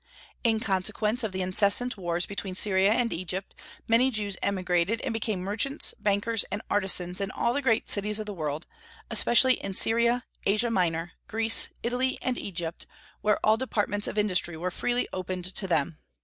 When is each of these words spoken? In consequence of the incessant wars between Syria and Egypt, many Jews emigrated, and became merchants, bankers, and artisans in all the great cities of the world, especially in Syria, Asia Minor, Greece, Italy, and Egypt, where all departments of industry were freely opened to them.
In 0.43 0.59
consequence 0.59 1.23
of 1.23 1.31
the 1.31 1.43
incessant 1.43 1.95
wars 1.95 2.25
between 2.25 2.55
Syria 2.55 2.91
and 2.91 3.13
Egypt, 3.13 3.53
many 3.87 4.09
Jews 4.09 4.35
emigrated, 4.41 4.99
and 5.01 5.13
became 5.13 5.41
merchants, 5.41 5.93
bankers, 5.99 6.43
and 6.45 6.63
artisans 6.71 7.21
in 7.21 7.29
all 7.29 7.53
the 7.53 7.61
great 7.61 7.87
cities 7.87 8.17
of 8.17 8.25
the 8.25 8.33
world, 8.33 8.65
especially 9.11 9.63
in 9.63 9.75
Syria, 9.75 10.25
Asia 10.43 10.71
Minor, 10.71 11.11
Greece, 11.27 11.69
Italy, 11.83 12.17
and 12.23 12.35
Egypt, 12.39 12.87
where 13.21 13.37
all 13.45 13.57
departments 13.57 14.07
of 14.07 14.17
industry 14.17 14.57
were 14.57 14.71
freely 14.71 15.07
opened 15.13 15.45
to 15.53 15.67
them. 15.67 15.99